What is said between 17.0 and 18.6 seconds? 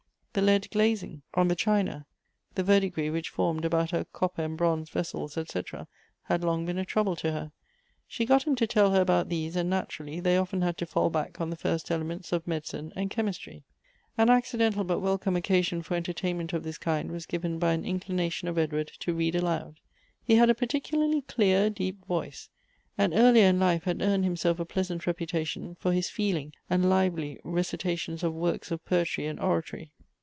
was given by an inclination of